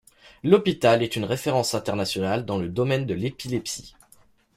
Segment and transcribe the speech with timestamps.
[0.43, 3.93] L'hôpital est une référence internationale dans le domaine de l'épilepsie.